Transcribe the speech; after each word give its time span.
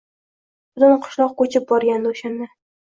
Butun 0.79 0.97
qishloq 1.05 1.37
ko`chib 1.43 1.71
borgandi 1.75 2.17
o`shanda 2.19 2.53